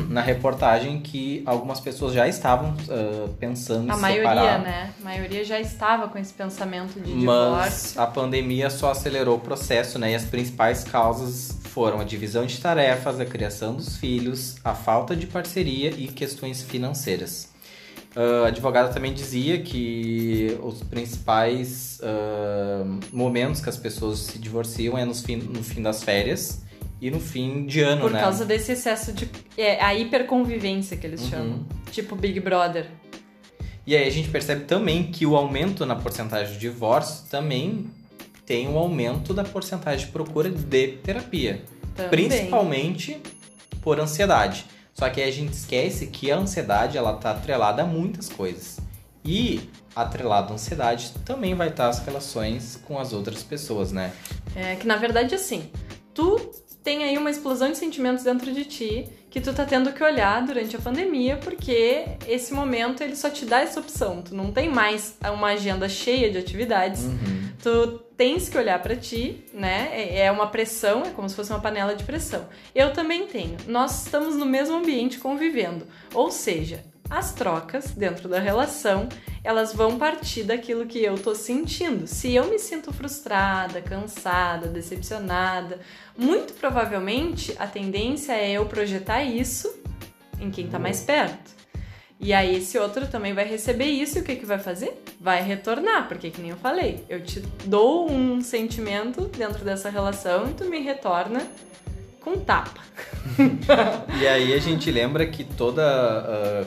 na 0.09 0.19
reportagem 0.19 0.99
que 0.99 1.41
algumas 1.45 1.79
pessoas 1.79 2.13
já 2.13 2.27
estavam 2.27 2.71
uh, 2.71 3.29
pensando 3.39 3.89
a 3.89 3.95
em 3.95 3.99
maioria, 3.99 4.29
separar. 4.29 4.59
né? 4.59 4.93
A 4.99 5.03
maioria 5.05 5.45
já 5.45 5.57
estava 5.57 6.09
com 6.09 6.17
esse 6.17 6.33
pensamento 6.33 6.99
de 6.99 7.13
Mas 7.13 7.19
divórcio. 7.19 8.01
a 8.01 8.07
pandemia 8.07 8.69
só 8.69 8.91
acelerou 8.91 9.37
o 9.37 9.39
processo, 9.39 9.97
né? 9.97 10.11
E 10.11 10.15
as 10.15 10.25
principais 10.25 10.83
causas 10.83 11.57
foram 11.63 12.01
a 12.01 12.03
divisão 12.03 12.45
de 12.45 12.59
tarefas, 12.59 13.17
a 13.21 13.25
criação 13.25 13.73
dos 13.73 13.95
filhos, 13.95 14.57
a 14.61 14.73
falta 14.73 15.15
de 15.15 15.25
parceria 15.25 15.91
e 15.91 16.07
questões 16.07 16.61
financeiras. 16.61 17.53
Uh, 18.17 18.43
a 18.43 18.47
advogada 18.49 18.89
também 18.89 19.13
dizia 19.13 19.61
que 19.61 20.59
os 20.61 20.83
principais 20.83 22.01
uh, 22.01 22.99
momentos 23.13 23.61
que 23.61 23.69
as 23.69 23.77
pessoas 23.77 24.19
se 24.19 24.37
divorciam 24.37 24.97
é 24.97 25.05
no 25.05 25.15
fim, 25.15 25.37
no 25.37 25.63
fim 25.63 25.81
das 25.81 26.03
férias 26.03 26.62
e 27.03 27.11
no 27.11 27.19
fim 27.19 27.65
de 27.65 27.81
ano, 27.81 28.03
Por 28.03 28.11
né? 28.11 28.19
Por 28.19 28.23
causa 28.23 28.45
desse 28.45 28.71
excesso 28.71 29.11
de. 29.11 29.29
É, 29.57 29.83
a 29.83 29.93
hiperconvivência 29.93 30.95
que 30.95 31.05
eles 31.05 31.23
uhum. 31.23 31.29
chamam. 31.29 31.65
Tipo 31.91 32.15
Big 32.15 32.39
Brother. 32.39 32.87
E 33.85 33.93
aí 33.93 34.07
a 34.07 34.09
gente 34.09 34.29
percebe 34.29 34.63
também 34.63 35.11
que 35.11 35.25
o 35.25 35.35
aumento 35.35 35.85
na 35.85 35.97
porcentagem 35.97 36.53
de 36.53 36.59
divórcio 36.59 37.25
também 37.29 37.87
tem 38.45 38.69
um 38.69 38.77
aumento 38.77 39.33
da 39.33 39.43
porcentagem 39.43 40.05
de 40.05 40.13
procura 40.13 40.49
de 40.49 40.87
terapia. 41.03 41.61
Também. 41.93 42.09
Principalmente 42.09 43.21
por 43.81 43.99
ansiedade. 43.99 44.65
Só 44.93 45.09
que 45.09 45.21
aí 45.21 45.27
a 45.27 45.33
gente 45.33 45.51
esquece 45.51 46.07
que 46.07 46.31
a 46.31 46.37
ansiedade 46.37 46.97
ela 46.97 47.17
tá 47.17 47.31
atrelada 47.31 47.81
a 47.81 47.85
muitas 47.85 48.29
coisas. 48.29 48.79
E 49.25 49.69
atrelado 49.93 50.53
à 50.53 50.55
ansiedade 50.55 51.11
também 51.25 51.53
vai 51.53 51.67
estar 51.67 51.89
as 51.89 51.99
relações 51.99 52.79
com 52.87 52.97
as 52.97 53.11
outras 53.11 53.43
pessoas, 53.43 53.91
né? 53.91 54.13
É 54.55 54.77
que 54.77 54.87
na 54.87 54.95
verdade 54.95 55.35
assim, 55.35 55.69
tu 56.13 56.63
tem 56.83 57.03
aí 57.03 57.17
uma 57.17 57.31
explosão 57.31 57.71
de 57.71 57.77
sentimentos 57.77 58.23
dentro 58.23 58.51
de 58.51 58.65
ti 58.65 59.07
que 59.29 59.41
tu 59.41 59.51
tá 59.53 59.65
tendo 59.65 59.91
que 59.91 60.03
olhar 60.03 60.45
durante 60.45 60.75
a 60.75 60.79
pandemia, 60.79 61.37
porque 61.37 62.05
esse 62.27 62.53
momento 62.53 63.01
ele 63.01 63.15
só 63.15 63.29
te 63.31 63.45
dá 63.45 63.61
essa 63.61 63.79
opção. 63.79 64.21
Tu 64.21 64.35
não 64.35 64.51
tem 64.51 64.69
mais 64.69 65.17
uma 65.33 65.47
agenda 65.47 65.89
cheia 65.89 66.29
de 66.29 66.37
atividades. 66.37 67.05
Uhum. 67.05 67.49
Tu 67.63 67.99
tens 68.15 68.47
que 68.47 68.57
olhar 68.57 68.79
para 68.79 68.95
ti, 68.95 69.43
né? 69.53 69.89
É, 69.91 70.25
é 70.25 70.31
uma 70.31 70.47
pressão, 70.47 71.01
é 71.03 71.09
como 71.09 71.27
se 71.27 71.35
fosse 71.35 71.51
uma 71.51 71.59
panela 71.59 71.95
de 71.95 72.03
pressão. 72.03 72.45
Eu 72.75 72.93
também 72.93 73.25
tenho. 73.25 73.57
Nós 73.65 74.05
estamos 74.05 74.35
no 74.35 74.45
mesmo 74.45 74.75
ambiente 74.75 75.17
convivendo. 75.17 75.87
Ou 76.13 76.29
seja, 76.29 76.83
as 77.09 77.33
trocas 77.33 77.91
dentro 77.91 78.27
da 78.27 78.39
relação, 78.39 79.07
elas 79.43 79.73
vão 79.73 79.97
partir 79.97 80.43
daquilo 80.43 80.85
que 80.85 81.03
eu 81.03 81.15
tô 81.15 81.35
sentindo. 81.35 82.07
Se 82.07 82.33
eu 82.33 82.49
me 82.49 82.57
sinto 82.57 82.93
frustrada, 82.93 83.81
cansada, 83.81 84.67
decepcionada, 84.67 85.79
muito 86.17 86.53
provavelmente 86.53 87.55
a 87.59 87.67
tendência 87.67 88.33
é 88.33 88.53
eu 88.53 88.65
projetar 88.65 89.23
isso 89.23 89.73
em 90.39 90.49
quem 90.49 90.67
tá 90.67 90.79
mais 90.79 91.01
perto. 91.01 91.63
E 92.19 92.31
aí 92.31 92.55
esse 92.55 92.77
outro 92.77 93.05
também 93.07 93.33
vai 93.33 93.45
receber 93.45 93.87
isso 93.87 94.17
e 94.17 94.21
o 94.21 94.23
que 94.23 94.37
que 94.37 94.45
vai 94.45 94.57
fazer? 94.57 95.03
Vai 95.19 95.41
retornar, 95.43 96.07
porque 96.07 96.31
que 96.31 96.39
nem 96.39 96.51
eu 96.51 96.57
falei, 96.57 97.03
eu 97.09 97.21
te 97.21 97.41
dou 97.65 98.09
um 98.09 98.41
sentimento 98.41 99.25
dentro 99.25 99.65
dessa 99.65 99.89
relação 99.89 100.49
e 100.49 100.53
tu 100.53 100.65
me 100.65 100.79
retorna 100.79 101.45
com 102.23 102.37
tapa. 102.37 102.81
e 104.19 104.27
aí 104.27 104.53
a 104.53 104.59
gente 104.59 104.89
lembra 104.89 105.25
que 105.27 105.43
toda 105.43 105.81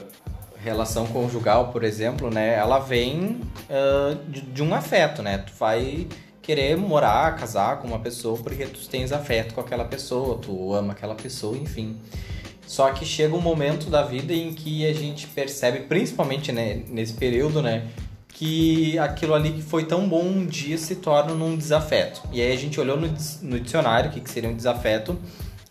uh 0.03 0.27
relação 0.67 1.07
conjugal, 1.07 1.71
por 1.71 1.83
exemplo, 1.83 2.29
né, 2.29 2.55
ela 2.55 2.79
vem 2.79 3.39
uh, 3.69 4.15
de, 4.27 4.41
de, 4.41 4.63
um 4.63 4.73
afeto, 4.73 5.21
né? 5.21 5.37
Tu 5.39 5.53
vai 5.57 6.07
querer 6.41 6.75
morar, 6.77 7.35
casar 7.35 7.79
com 7.79 7.87
uma 7.87 7.99
pessoa 7.99 8.37
porque 8.37 8.65
tu 8.65 8.87
tens 8.89 9.11
afeto 9.11 9.53
com 9.53 9.61
aquela 9.61 9.85
pessoa, 9.85 10.37
tu 10.37 10.73
ama 10.73 10.93
aquela 10.93 11.15
pessoa, 11.15 11.57
enfim. 11.57 11.97
Só 12.65 12.91
que 12.91 13.05
chega 13.05 13.33
um 13.33 13.41
momento 13.41 13.89
da 13.89 14.03
vida 14.03 14.33
em 14.33 14.53
que 14.53 14.85
a 14.85 14.93
gente 14.93 15.27
percebe, 15.27 15.81
principalmente 15.81 16.51
né, 16.51 16.83
nesse 16.89 17.13
período, 17.13 17.61
né, 17.61 17.87
que 18.27 18.99
aquilo 18.99 19.33
ali 19.33 19.51
que 19.53 19.61
foi 19.61 19.85
tão 19.85 20.07
bom 20.07 20.23
um 20.23 20.45
dia 20.45 20.77
se 20.77 20.95
torna 20.95 21.33
num 21.33 21.55
desafeto. 21.55 22.21
E 22.31 22.41
aí 22.41 22.51
a 22.51 22.57
gente 22.57 22.79
olhou 22.79 22.97
no, 22.97 23.07
no 23.41 23.59
dicionário 23.59 24.09
o 24.09 24.13
que, 24.13 24.19
que 24.19 24.29
seria 24.29 24.49
um 24.49 24.55
desafeto 24.55 25.17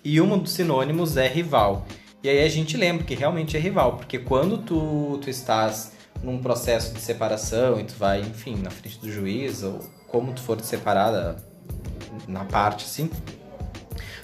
e 0.07 0.21
um 0.21 0.39
dos 0.39 0.53
sinônimos 0.53 1.17
é 1.17 1.27
rival. 1.27 1.85
E 2.23 2.29
aí 2.29 2.45
a 2.45 2.49
gente 2.49 2.77
lembra 2.77 3.05
que 3.05 3.13
realmente 3.13 3.57
é 3.57 3.61
rival, 3.61 3.97
porque 3.97 4.21
quando 4.21 4.59
tu, 4.59 5.19
tu 5.21 5.29
estás 5.29 5.95
num 6.23 6.39
processo 6.39 6.95
de 6.95 7.01
separação 7.01 7.81
e 7.81 7.85
tu 7.85 7.95
vai, 7.95 8.21
enfim, 8.21 8.55
na 8.63 8.71
frente 8.71 9.01
do 9.01 9.11
juiz, 9.11 9.65
ou 9.65 9.81
como 10.07 10.33
tu 10.33 10.41
for 10.43 10.61
separada 10.61 11.45
na 12.29 12.45
parte 12.45 12.85
assim, 12.85 13.11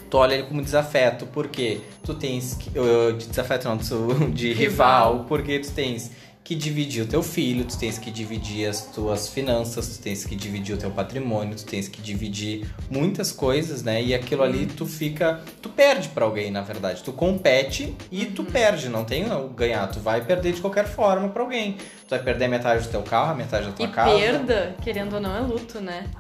tu 0.09 0.19
olha 0.19 0.35
ele 0.35 0.45
como 0.45 0.63
desafeto, 0.63 1.27
porque 1.27 1.81
tu 2.05 2.15
tens 2.15 2.55
que, 2.55 2.71
de 3.19 3.27
desafeto 3.27 3.69
não, 3.69 3.77
de 4.31 4.53
rival, 4.53 5.27
porque 5.29 5.59
tu 5.59 5.73
tens 5.73 6.13
que 6.45 6.57
dividir 6.57 7.05
o 7.05 7.07
teu 7.07 7.23
filho, 7.23 7.65
tu 7.65 7.79
tens 7.79 7.99
que 7.99 8.11
dividir 8.11 8.69
as 8.69 8.87
tuas 8.87 9.29
finanças, 9.29 9.97
tu 9.97 10.03
tens 10.03 10.25
que 10.25 10.35
dividir 10.35 10.75
o 10.75 10.79
teu 10.79 10.91
patrimônio, 10.91 11.55
tu 11.55 11.65
tens 11.65 11.87
que 11.87 12.03
dividir 12.03 12.67
muitas 12.91 13.31
coisas, 13.31 13.83
né? 13.83 14.03
E 14.03 14.13
aquilo 14.13 14.43
ali 14.43 14.67
tu 14.67 14.85
fica, 14.85 15.41
tu 15.61 15.69
perde 15.69 16.09
para 16.09 16.25
alguém, 16.25 16.51
na 16.51 16.61
verdade. 16.61 17.03
Tu 17.03 17.13
compete 17.13 17.95
e 18.11 18.27
tu 18.27 18.43
perde, 18.45 18.89
não 18.89 19.05
tem 19.05 19.31
o 19.33 19.49
ganhar, 19.49 19.87
tu 19.87 20.01
vai 20.01 20.25
perder 20.25 20.53
de 20.53 20.61
qualquer 20.61 20.87
forma 20.87 21.29
para 21.29 21.43
alguém. 21.43 21.75
Tu 21.75 22.11
vai 22.11 22.23
perder 22.23 22.49
metade 22.49 22.85
do 22.85 22.91
teu 22.91 23.03
carro, 23.03 23.37
metade 23.37 23.67
da 23.67 23.73
tua 23.73 23.87
e 23.87 23.89
casa. 23.89 24.19
perda, 24.19 24.77
querendo 24.83 25.15
ou 25.15 25.21
não, 25.21 25.37
é 25.37 25.41
luto, 25.41 25.81
né? 25.81 26.11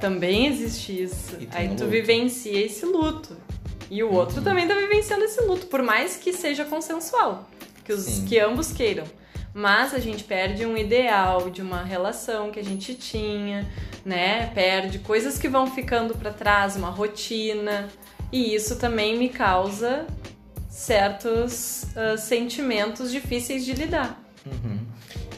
Também 0.00 0.46
existe 0.46 1.02
isso. 1.02 1.36
Aí 1.52 1.66
o 1.66 1.76
tu 1.76 1.84
luto. 1.84 1.88
vivencia 1.88 2.64
esse 2.64 2.86
luto. 2.86 3.36
E 3.90 4.02
o 4.02 4.10
outro 4.10 4.40
também 4.40 4.66
tá 4.66 4.74
vivenciando 4.74 5.24
esse 5.24 5.42
luto, 5.42 5.66
por 5.66 5.82
mais 5.82 6.16
que 6.16 6.32
seja 6.32 6.64
consensual. 6.64 7.46
Que, 7.84 7.92
os, 7.92 8.04
Sim. 8.04 8.24
que 8.24 8.38
ambos 8.38 8.72
queiram. 8.72 9.04
Mas 9.52 9.92
a 9.94 9.98
gente 9.98 10.22
perde 10.24 10.64
um 10.64 10.76
ideal 10.76 11.50
de 11.50 11.60
uma 11.60 11.82
relação 11.82 12.50
que 12.50 12.60
a 12.60 12.64
gente 12.64 12.94
tinha, 12.94 13.68
né? 14.04 14.46
Perde 14.54 15.00
coisas 15.00 15.38
que 15.38 15.48
vão 15.48 15.66
ficando 15.66 16.14
pra 16.14 16.32
trás, 16.32 16.76
uma 16.76 16.90
rotina. 16.90 17.88
E 18.30 18.54
isso 18.54 18.76
também 18.76 19.18
me 19.18 19.28
causa 19.28 20.06
certos 20.68 21.84
ah, 21.96 22.16
sentimentos 22.16 23.10
difíceis 23.10 23.64
de 23.64 23.72
lidar. 23.72 24.22
Uhum. 24.46 24.78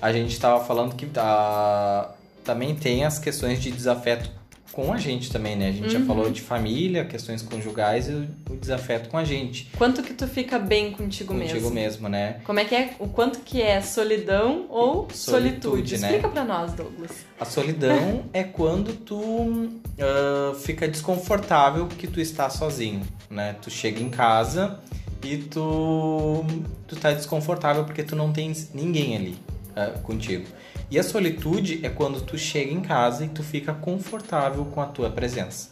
A 0.01 0.13
gente 0.13 0.39
tava 0.39 0.65
falando 0.65 0.95
que 0.95 1.07
tá, 1.07 2.15
também 2.45 2.75
tem 2.75 3.05
as 3.05 3.19
questões 3.19 3.61
de 3.61 3.71
desafeto 3.71 4.31
com 4.73 4.93
a 4.93 4.97
gente 4.97 5.31
também, 5.31 5.55
né? 5.55 5.69
A 5.69 5.73
gente 5.73 5.91
já 5.91 5.99
Uhum. 5.99 6.07
falou 6.07 6.31
de 6.31 6.41
família, 6.41 7.05
questões 7.05 7.43
conjugais 7.43 8.09
e 8.09 8.13
o, 8.13 8.57
desafeto 8.57 9.09
com 9.11 9.19
a 9.19 9.25
gente. 9.25 9.69
Quanto 9.77 10.03
que 10.03 10.15
tu 10.15 10.27
fica 10.27 10.59
bem 10.59 10.93
contigo, 10.93 11.35
Contigo 11.35 11.55
mesmo? 11.55 11.71
mesmo, 11.71 12.09
né? 12.09 12.37
Como 12.45 12.59
é 12.61 12.65
que 12.65 12.75
é? 12.75 12.95
O 12.99 13.09
quanto 13.09 13.41
que 13.41 13.61
é 13.61 13.81
solidão 13.81 14.67
ou 14.71 15.09
solitude? 15.13 15.63
Solitude, 15.63 15.99
né? 15.99 16.09
Explica 16.09 16.29
pra 16.29 16.45
nós, 16.45 16.73
Douglas. 16.73 17.11
A 17.39 17.45
solidão 17.45 18.25
é 18.33 18.43
quando 18.45 18.93
tu 18.95 19.69
ah, 19.99 20.55
fica 20.61 20.87
desconfortável 20.89 21.87
que 21.89 22.07
tu 22.07 22.21
está 22.21 22.49
sozinho, 22.49 23.03
né? 23.29 23.57
Tu 23.61 23.71
chega 23.71 24.01
em 24.01 24.09
casa 24.09 24.79
e 25.25 25.37
tu, 25.39 26.45
tu 26.87 26.97
tá 26.97 27.13
desconfortável 27.13 27.85
porque 27.85 28.03
tu 28.03 28.15
não 28.17 28.33
tens 28.33 28.71
ninguém 28.73 29.17
ali 29.17 29.39
ah, 29.77 29.91
contigo. 30.03 30.47
E 30.93 30.99
a 30.99 31.03
solitude 31.03 31.81
é 31.83 31.89
quando 31.89 32.21
tu 32.21 32.37
chega 32.37 32.71
em 32.71 32.83
casa 32.83 33.25
e 33.25 33.29
tu 33.29 33.43
fica 33.43 33.73
confortável 33.73 34.63
com 34.67 34.79
a 34.79 34.85
tua 34.85 35.09
presença. 35.09 35.71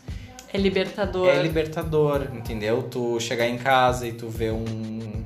É 0.50 0.56
libertador. 0.56 1.28
É 1.28 1.42
libertador, 1.42 2.22
entendeu? 2.32 2.84
Tu 2.90 3.20
chegar 3.20 3.46
em 3.46 3.58
casa 3.58 4.06
e 4.06 4.12
tu 4.12 4.30
ver 4.30 4.52
um 4.52 5.22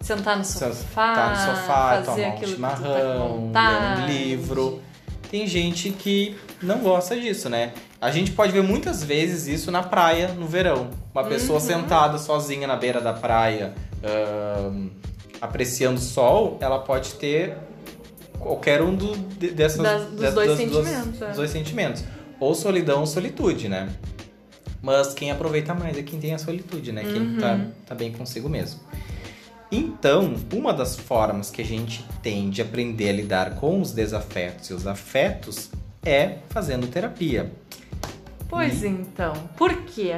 Sentar 0.00 0.38
no 0.38 0.44
Sentar 0.44 0.72
sofá, 0.74 1.28
no 1.28 1.36
sofá, 1.36 2.02
tomar 2.02 2.28
um 2.28 2.40
tá 2.40 2.46
chimarrão, 2.46 3.28
vontade. 3.28 4.00
ler 4.00 4.02
um 4.02 4.06
livro. 4.06 4.82
Tem 5.30 5.46
gente 5.46 5.90
que 5.90 6.34
não 6.62 6.78
gosta 6.78 7.14
disso, 7.14 7.50
né? 7.50 7.74
A 8.00 8.10
gente 8.10 8.30
pode 8.30 8.50
ver 8.50 8.62
muitas 8.62 9.04
vezes 9.04 9.46
isso 9.46 9.70
na 9.70 9.82
praia 9.82 10.28
no 10.28 10.46
verão. 10.46 10.88
Uma 11.14 11.24
pessoa 11.24 11.58
Uhum. 11.58 11.66
sentada 11.66 12.16
sozinha 12.16 12.66
na 12.66 12.76
beira 12.76 12.98
da 12.98 13.12
praia, 13.12 13.74
ahn, 14.02 14.88
apreciando 15.38 15.98
o 15.98 16.02
sol, 16.02 16.56
ela 16.62 16.78
pode 16.78 17.12
ter 17.16 17.58
qualquer 18.44 18.82
um 18.82 18.94
do, 18.94 19.16
de- 19.16 19.50
dessas, 19.50 19.82
Das- 19.82 20.02
dos 20.10 20.20
dessas- 20.20 20.34
dois 20.34 20.48
das 20.48 20.58
sentimentos, 20.58 21.22
é. 21.22 21.32
dois 21.32 21.50
sentimentos. 21.50 22.04
Ou 22.38 22.54
solidão 22.54 23.00
ou 23.00 23.06
solitude, 23.06 23.68
né? 23.68 23.88
Mas 24.82 25.14
quem 25.14 25.30
aproveita 25.30 25.72
mais 25.74 25.96
é 25.96 26.02
quem 26.02 26.20
tem 26.20 26.34
a 26.34 26.38
solitude, 26.38 26.92
né? 26.92 27.02
Quem 27.02 27.22
Uhum. 27.22 27.38
tá, 27.40 27.60
tá 27.86 27.94
bem 27.94 28.12
consigo 28.12 28.48
mesmo. 28.48 28.80
Então, 29.72 30.34
uma 30.52 30.72
das 30.74 30.94
formas 30.94 31.50
que 31.50 31.62
a 31.62 31.64
gente 31.64 32.04
tem 32.22 32.50
de 32.50 32.60
aprender 32.62 33.08
a 33.08 33.12
lidar 33.12 33.54
com 33.56 33.80
os 33.80 33.92
desafetos 33.92 34.68
e 34.70 34.74
os 34.74 34.86
afetos 34.86 35.70
é 36.04 36.36
fazendo 36.50 36.86
terapia. 36.86 37.50
Pois 38.48 38.84
então, 38.84 39.32
por 39.56 39.74
quê? 39.84 40.16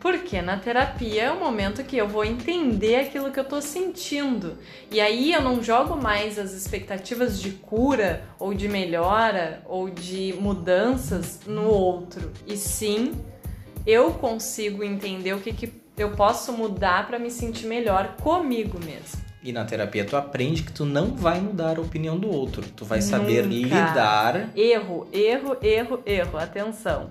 Porque 0.00 0.40
na 0.40 0.56
terapia 0.56 1.24
é 1.24 1.30
o 1.30 1.40
momento 1.40 1.82
que 1.82 1.96
eu 1.96 2.06
vou 2.06 2.24
entender 2.24 2.96
aquilo 2.96 3.32
que 3.32 3.40
eu 3.40 3.44
tô 3.44 3.60
sentindo. 3.60 4.56
E 4.90 5.00
aí 5.00 5.32
eu 5.32 5.42
não 5.42 5.62
jogo 5.62 6.00
mais 6.00 6.38
as 6.38 6.52
expectativas 6.52 7.40
de 7.40 7.50
cura, 7.50 8.22
ou 8.38 8.54
de 8.54 8.68
melhora, 8.68 9.62
ou 9.66 9.90
de 9.90 10.34
mudanças 10.38 11.40
no 11.46 11.68
outro. 11.68 12.30
E 12.46 12.56
sim, 12.56 13.12
eu 13.84 14.12
consigo 14.12 14.84
entender 14.84 15.34
o 15.34 15.40
que, 15.40 15.52
que 15.52 15.72
eu 15.96 16.12
posso 16.12 16.52
mudar 16.52 17.08
pra 17.08 17.18
me 17.18 17.30
sentir 17.30 17.66
melhor 17.66 18.14
comigo 18.22 18.78
mesmo. 18.84 19.28
E 19.42 19.52
na 19.52 19.64
terapia 19.64 20.04
tu 20.04 20.16
aprende 20.16 20.62
que 20.62 20.72
tu 20.72 20.84
não 20.84 21.14
vai 21.14 21.40
mudar 21.40 21.78
a 21.78 21.80
opinião 21.80 22.18
do 22.18 22.28
outro. 22.28 22.62
Tu 22.76 22.84
vai 22.84 23.00
saber 23.00 23.44
Nunca. 23.44 23.56
lidar. 23.56 24.50
Erro, 24.56 25.08
erro, 25.12 25.56
erro, 25.62 26.02
erro. 26.04 26.38
Atenção. 26.38 27.10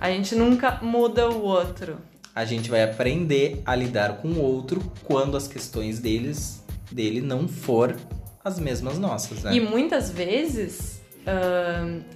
A 0.00 0.10
gente 0.10 0.34
nunca 0.34 0.78
muda 0.82 1.28
o 1.28 1.42
outro. 1.42 1.98
A 2.36 2.44
gente 2.44 2.68
vai 2.68 2.82
aprender 2.84 3.62
a 3.64 3.74
lidar 3.74 4.18
com 4.18 4.28
o 4.28 4.42
outro 4.42 4.82
quando 5.04 5.38
as 5.38 5.48
questões 5.48 5.98
deles 5.98 6.62
dele 6.92 7.22
não 7.22 7.48
for 7.48 7.96
as 8.44 8.58
mesmas 8.60 8.98
nossas, 8.98 9.42
né? 9.42 9.54
E 9.54 9.58
muitas 9.60 10.10
vezes, 10.10 11.00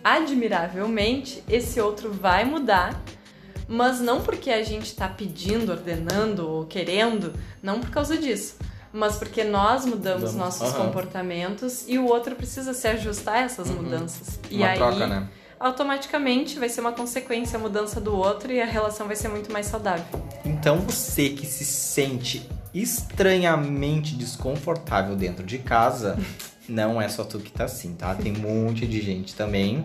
admiravelmente, 0.05 1.43
esse 1.49 1.81
outro 1.81 2.12
vai 2.12 2.45
mudar, 2.45 3.00
mas 3.67 3.99
não 3.99 4.21
porque 4.21 4.50
a 4.50 4.62
gente 4.62 4.95
tá 4.95 5.09
pedindo, 5.09 5.71
ordenando 5.73 6.47
ou 6.49 6.67
querendo, 6.67 7.33
não 7.62 7.81
por 7.81 7.89
causa 7.91 8.17
disso. 8.19 8.57
Mas 8.93 9.17
porque 9.17 9.43
nós 9.45 9.87
mudamos 9.87 10.33
Mudamos, 10.33 10.35
nossos 10.35 10.75
aham. 10.75 10.87
comportamentos 10.87 11.85
e 11.89 11.97
o 11.99 12.07
outro 12.07 12.35
precisa 12.35 12.75
se 12.75 12.89
ajustar 12.89 13.37
a 13.37 13.41
essas 13.43 13.71
Uhum. 13.71 13.77
mudanças. 13.83 14.39
e 14.50 14.57
Uma 14.57 14.67
aí, 14.67 14.77
troca, 14.77 15.07
né? 15.07 15.29
Automaticamente, 15.61 16.59
vai 16.59 16.71
ser 16.71 16.81
uma 16.81 16.93
consequência 16.93 17.59
a 17.59 17.61
mudança 17.61 18.00
do 18.00 18.17
outro 18.17 18.50
e 18.50 18.62
a 18.62 18.64
relação 18.64 19.07
vai 19.07 19.14
ser 19.14 19.29
muito 19.29 19.52
mais 19.52 19.67
saudável. 19.67 20.05
Então 20.43 20.79
você 20.79 21.29
que 21.29 21.47
se 21.47 21.67
sente 21.67 22.49
estranhamente 22.73 24.14
desconfortável 24.14 25.14
dentro 25.14 25.45
de 25.45 25.59
casa, 25.59 26.19
não 26.67 27.00
é 27.00 27.09
só 27.11 27.25
tu 27.25 27.38
que 27.38 27.52
tá 27.52 27.64
assim, 27.64 27.93
tá? 27.95 28.14
Tem 28.14 28.35
um 28.35 28.40
monte 28.40 28.87
de 28.87 29.02
gente 29.02 29.35
também. 29.35 29.85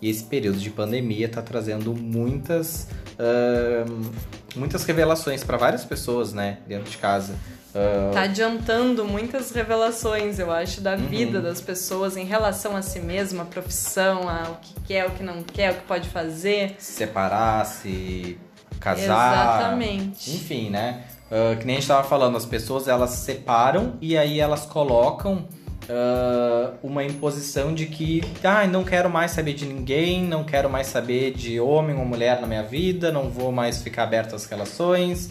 E 0.00 0.08
esse 0.08 0.22
período 0.22 0.58
de 0.58 0.70
pandemia 0.70 1.28
tá 1.28 1.42
trazendo 1.42 1.92
muitas 1.92 2.86
ahn, 3.18 4.12
muitas 4.56 4.84
revelações 4.84 5.44
para 5.44 5.56
várias 5.56 5.84
pessoas, 5.84 6.32
né, 6.32 6.58
dentro 6.66 6.90
de 6.90 6.96
casa. 6.98 7.34
Ah, 7.74 8.10
Tá 8.12 8.22
adiantando 8.22 9.04
muitas 9.04 9.50
revelações, 9.50 10.38
eu 10.38 10.50
acho, 10.50 10.80
da 10.80 10.92
Uhum. 10.94 11.06
vida 11.08 11.40
das 11.42 11.60
pessoas 11.60 12.16
em 12.16 12.24
relação 12.24 12.74
a 12.74 12.80
si 12.82 13.00
mesma, 13.00 13.42
a 13.42 13.46
profissão, 13.46 14.28
a 14.28 14.50
o 14.50 14.56
que 14.62 14.80
quer, 14.86 15.06
o 15.06 15.10
que 15.10 15.22
não 15.22 15.42
quer, 15.42 15.72
o 15.72 15.74
que 15.74 15.82
pode 15.82 16.08
fazer. 16.08 16.74
se 16.78 16.92
separar, 16.92 17.64
se 17.66 18.38
casar. 18.80 19.02
Exatamente. 19.04 20.30
Enfim, 20.34 20.70
né? 20.70 21.02
Ah, 21.30 21.56
que 21.58 21.66
nem 21.66 21.76
a 21.76 21.80
gente 21.80 21.88
tava 21.88 22.06
falando, 22.08 22.36
as 22.36 22.46
pessoas 22.46 22.88
elas 22.88 23.10
se 23.10 23.24
separam 23.24 23.94
e 24.00 24.16
aí 24.16 24.40
elas 24.40 24.64
colocam 24.64 25.46
ah, 25.88 26.72
uma 26.82 27.04
imposição 27.04 27.74
de 27.74 27.86
que 27.86 28.22
ah, 28.42 28.66
não 28.66 28.84
quero 28.84 29.08
mais 29.10 29.30
saber 29.30 29.54
de 29.54 29.64
ninguém, 29.66 30.24
não 30.24 30.44
quero 30.44 30.68
mais 30.70 30.86
saber 30.88 31.32
de 31.32 31.58
homem 31.60 31.96
ou 31.96 32.04
mulher 32.04 32.40
na 32.40 32.46
minha 32.46 32.62
vida, 32.62 33.10
não 33.12 33.28
vou 33.30 33.52
mais 33.52 33.82
ficar 33.82 34.04
aberto 34.04 34.34
às 34.34 34.46
relações. 34.46 35.30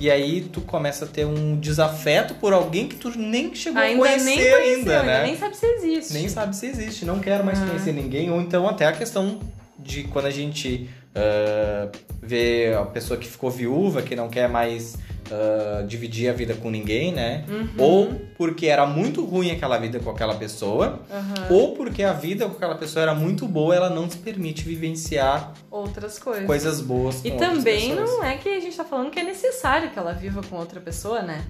E 0.00 0.10
aí 0.10 0.40
tu 0.40 0.60
começa 0.62 1.04
a 1.04 1.08
ter 1.08 1.24
um 1.26 1.56
desafeto 1.60 2.34
por 2.34 2.52
alguém 2.52 2.88
que 2.88 2.96
tu 2.96 3.16
nem 3.16 3.54
chegou 3.54 3.80
a 3.80 3.84
Ainda 3.84 4.00
conhecer 4.00 4.24
nem 4.24 4.36
conheceu, 4.36 4.76
ainda, 4.78 5.02
né? 5.04 5.22
nem 5.24 5.36
sabe 5.36 5.56
se 5.56 5.66
existe. 5.66 6.12
nem 6.14 6.28
sabe 6.28 6.56
se 6.56 6.66
existe, 6.66 7.04
não 7.04 7.20
quero 7.20 7.44
mais 7.44 7.60
Ah. 7.62 7.66
conhecer 7.66 7.92
ninguém, 7.92 8.30
ou 8.30 8.40
então 8.40 8.66
até 8.68 8.86
a 8.86 8.92
questão 8.92 9.38
de 9.78 10.04
quando 10.04 10.26
a 10.26 10.30
gente 10.30 10.88
ah, 11.14 11.88
vê 12.20 12.74
a 12.76 12.82
pessoa 12.86 13.18
que 13.20 13.28
ficou 13.28 13.50
viúva, 13.50 14.02
que 14.02 14.16
não 14.16 14.28
quer 14.28 14.48
mais 14.48 14.96
ah, 15.34 15.82
dividir 15.86 16.28
a 16.28 16.32
vida 16.34 16.52
com 16.54 16.70
ninguém, 16.70 17.10
né? 17.10 17.44
Uhum. 17.48 17.68
Ou 17.78 18.14
porque 18.36 18.66
era 18.66 18.84
muito 18.84 19.24
ruim 19.24 19.50
aquela 19.50 19.78
vida 19.78 19.98
com 19.98 20.10
aquela 20.10 20.34
pessoa, 20.34 21.00
Aham. 21.10 21.46
ou 21.50 21.74
porque 21.74 22.02
a 22.02 22.12
vida 22.12 22.46
com 22.46 22.56
aquela 22.56 22.74
pessoa 22.74 23.02
era 23.02 23.14
muito 23.14 23.48
boa, 23.48 23.74
ela 23.74 23.88
não 23.88 24.06
te 24.06 24.18
permite 24.18 24.62
vivenciar 24.62 25.54
Outras 25.70 26.18
coisas. 26.18 26.44
coisas 26.44 26.80
boas 26.82 27.22
com 27.22 27.28
E 27.28 27.30
também 27.32 27.94
não 27.94 28.22
é 28.22 28.36
que 28.36 28.48
a 28.50 28.60
gente 28.60 28.76
tá 28.76 28.84
falando 28.84 29.10
que 29.10 29.20
é 29.20 29.22
necessário 29.24 29.90
que 29.90 29.98
ela 29.98 30.12
viva 30.12 30.42
com 30.42 30.56
outra 30.56 30.80
pessoa, 30.80 31.22
né? 31.22 31.42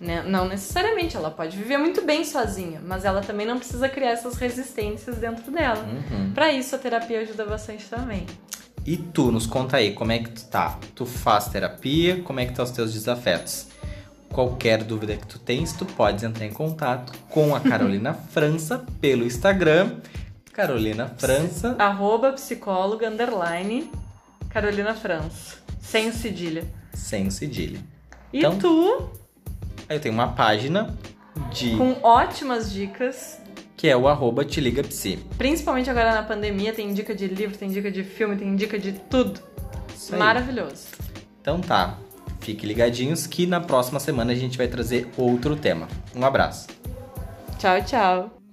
Né? 0.00 0.22
Não 0.26 0.46
necessariamente, 0.48 1.16
ela 1.16 1.30
pode 1.30 1.56
viver 1.56 1.78
muito 1.78 2.02
bem 2.02 2.24
sozinha, 2.24 2.82
mas 2.84 3.04
ela 3.04 3.20
também 3.22 3.46
não 3.46 3.56
precisa 3.58 3.88
criar 3.88 4.10
essas 4.10 4.34
resistências 4.34 5.16
dentro 5.16 5.50
dela. 5.50 5.84
Uhum. 5.84 6.32
Pra 6.34 6.52
isso 6.52 6.74
a 6.74 6.78
terapia 6.78 7.20
ajuda 7.20 7.46
bastante 7.46 7.86
também. 7.86 8.26
E 8.86 8.96
tu, 8.96 9.32
nos 9.32 9.46
conta 9.46 9.78
aí, 9.78 9.92
como 9.92 10.12
é 10.12 10.18
que 10.20 10.30
tu 10.30 10.44
tá? 10.44 10.78
Tu 10.94 11.04
faz 11.04 11.48
terapia? 11.48 12.22
Como 12.22 12.38
é 12.38 12.46
que 12.46 12.52
tá 12.54 12.62
os 12.62 12.70
teus 12.70 12.92
desafetos? 12.92 13.66
Qualquer 14.28 14.84
dúvida 14.84 15.16
que 15.16 15.26
tu 15.26 15.38
tens, 15.38 15.72
tu 15.72 15.84
podes 15.84 16.22
entrar 16.22 16.44
em 16.46 16.52
contato 16.52 17.12
com 17.28 17.54
a 17.54 17.60
Carolina 17.60 18.14
França 18.14 18.84
pelo 19.00 19.24
Instagram. 19.24 19.96
Carolina 20.52 21.12
França, 21.18 21.74
Arroba 21.78 22.32
psicóloga 22.32 23.08
underline 23.10 23.90
Carolina 24.48 24.94
França. 24.94 25.56
Sem 25.80 26.08
o 26.08 26.12
cedilha. 26.12 26.64
sem 26.94 27.28
cedilha. 27.30 27.80
E 28.32 28.38
Então- 28.38 28.58
tu? 28.58 29.10
Aí 29.88 29.96
eu 29.96 30.00
tenho 30.00 30.14
uma 30.14 30.28
página 30.32 30.96
De... 31.52 31.76
com 31.76 31.92
ótimas 32.02 32.72
dicas. 32.72 33.38
Que 33.76 33.88
é 33.88 33.96
o 33.96 34.08
arroba 34.08 34.44
Te 34.44 34.60
Liga 34.60 34.82
Psi. 34.82 35.18
Principalmente 35.36 35.90
agora 35.90 36.14
na 36.14 36.22
pandemia, 36.22 36.72
tem 36.72 36.92
dica 36.94 37.14
de 37.14 37.26
livro, 37.26 37.56
tem 37.56 37.68
dica 37.68 37.90
de 37.90 38.02
filme, 38.02 38.36
tem 38.36 38.56
dica 38.56 38.78
de 38.78 38.92
tudo. 38.92 39.40
Maravilhoso. 40.16 40.88
Então 41.40 41.60
tá. 41.60 41.98
Fiquem 42.40 42.68
ligadinhos 42.68 43.26
que 43.26 43.46
na 43.46 43.60
próxima 43.60 43.98
semana 43.98 44.32
a 44.32 44.36
gente 44.36 44.56
vai 44.56 44.68
trazer 44.68 45.08
outro 45.16 45.56
tema. 45.56 45.88
Um 46.14 46.24
abraço. 46.24 46.68
Tchau, 47.58 47.82
tchau. 47.84 48.45